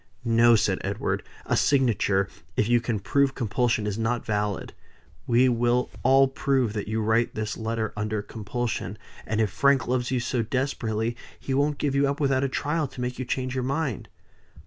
"No!" 0.25 0.55
said 0.55 0.79
Edward. 0.83 1.21
"A 1.45 1.55
signature, 1.55 2.27
if 2.57 2.67
you 2.67 2.81
can 2.81 2.99
prove 2.99 3.35
compulsion, 3.35 3.85
is 3.85 3.99
not 3.99 4.25
valid. 4.25 4.73
We 5.27 5.47
will 5.47 5.91
all 6.01 6.27
prove 6.27 6.73
that 6.73 6.87
you 6.87 7.03
write 7.03 7.35
this 7.35 7.55
letter 7.55 7.93
under 7.95 8.23
compulsion; 8.23 8.97
and 9.27 9.39
if 9.39 9.51
Frank 9.51 9.85
loves 9.87 10.09
you 10.09 10.19
so 10.19 10.41
desperately, 10.41 11.15
he 11.39 11.53
won't 11.53 11.77
give 11.77 11.93
you 11.93 12.07
up 12.09 12.19
without 12.19 12.43
a 12.43 12.49
trial 12.49 12.87
to 12.87 12.99
make 12.99 13.19
you 13.19 13.25
change 13.25 13.53
your 13.53 13.63
mind." 13.63 14.09